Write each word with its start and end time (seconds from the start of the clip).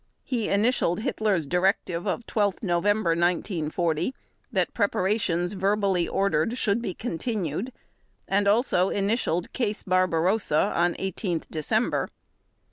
He 0.23 0.49
initialed 0.49 1.01
Hitler's 1.01 1.45
directive 1.45 2.07
of 2.07 2.25
12 2.25 2.63
November 2.63 3.11
1940 3.11 4.15
that 4.51 4.73
preparations 4.73 5.53
verbally 5.53 6.07
ordered 6.07 6.57
should 6.57 6.81
be 6.81 6.95
continued 6.95 7.71
and 8.27 8.47
also 8.47 8.89
initialed 8.89 9.53
"Case 9.53 9.83
Barbarossa" 9.83 10.71
on 10.75 10.95
18 10.97 11.43
December. 11.51 12.09